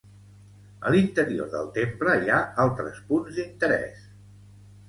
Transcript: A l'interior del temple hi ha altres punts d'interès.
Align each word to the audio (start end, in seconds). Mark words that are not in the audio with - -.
A 0.89 0.93
l'interior 0.95 1.51
del 1.51 1.69
temple 1.77 2.17
hi 2.23 2.33
ha 2.33 2.39
altres 2.65 2.99
punts 3.11 3.37
d'interès. 3.39 4.05